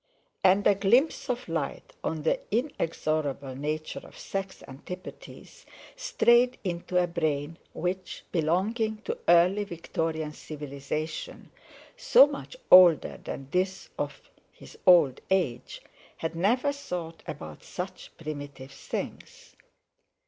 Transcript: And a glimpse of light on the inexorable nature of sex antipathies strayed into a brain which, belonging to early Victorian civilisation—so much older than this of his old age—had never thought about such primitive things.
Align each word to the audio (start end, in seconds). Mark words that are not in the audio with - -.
And 0.43 0.65
a 0.65 0.73
glimpse 0.73 1.29
of 1.29 1.47
light 1.47 1.93
on 2.03 2.23
the 2.23 2.39
inexorable 2.49 3.55
nature 3.55 3.99
of 4.03 4.17
sex 4.17 4.63
antipathies 4.67 5.63
strayed 5.95 6.57
into 6.63 6.97
a 6.97 7.05
brain 7.05 7.59
which, 7.73 8.23
belonging 8.31 8.97
to 9.03 9.15
early 9.29 9.63
Victorian 9.63 10.33
civilisation—so 10.33 12.25
much 12.25 12.57
older 12.71 13.19
than 13.23 13.49
this 13.51 13.91
of 13.99 14.19
his 14.51 14.75
old 14.87 15.21
age—had 15.29 16.35
never 16.35 16.71
thought 16.73 17.21
about 17.27 17.61
such 17.63 18.11
primitive 18.17 18.71
things. 18.71 19.55